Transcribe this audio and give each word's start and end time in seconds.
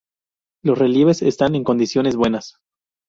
Los 0.63 0.79
relieves 0.79 1.21
están 1.21 1.53
en 1.53 1.63
condiciones 1.63 2.15
buenas. 2.15 2.57